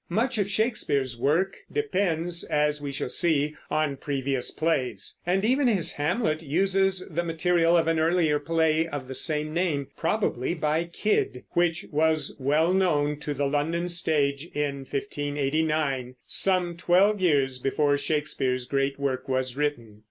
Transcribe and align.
Much 0.09 0.39
of 0.39 0.49
Shakespeare's 0.49 1.15
work 1.15 1.57
depends, 1.71 2.43
as 2.43 2.81
we 2.81 2.91
shall 2.91 3.07
see, 3.07 3.55
on 3.69 3.97
previous 3.97 4.49
plays; 4.49 5.19
and 5.27 5.45
even 5.45 5.67
his 5.67 5.91
Hamlet 5.91 6.41
uses 6.41 7.07
the 7.07 7.21
material 7.23 7.77
of 7.77 7.87
an 7.87 7.99
earlier 7.99 8.39
play 8.39 8.87
of 8.87 9.07
the 9.07 9.13
same 9.13 9.53
name, 9.53 9.89
probably 9.95 10.55
by 10.55 10.85
Kyd, 10.85 11.43
which 11.51 11.85
was 11.91 12.35
well 12.39 12.73
known 12.73 13.19
to 13.19 13.35
the 13.35 13.45
London 13.45 13.87
stage 13.89 14.47
in 14.55 14.77
1589, 14.91 16.15
some 16.25 16.75
twelve 16.75 17.21
years 17.21 17.59
before 17.59 17.95
Shakespeare's 17.95 18.65
great 18.65 18.99
work 18.99 19.29
was 19.29 19.55
written. 19.55 19.99